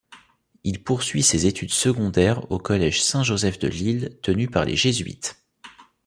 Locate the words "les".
4.65-4.75